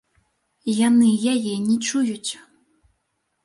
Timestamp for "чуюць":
1.87-2.31